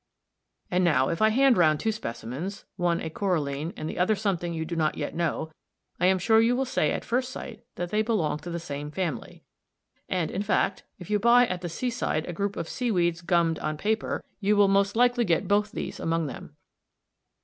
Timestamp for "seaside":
11.69-12.25